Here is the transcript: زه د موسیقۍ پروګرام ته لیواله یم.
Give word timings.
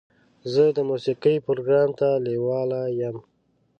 زه 0.53 0.63
د 0.77 0.79
موسیقۍ 0.89 1.35
پروګرام 1.47 1.89
ته 1.99 2.07
لیواله 2.25 2.81
یم. 2.99 3.17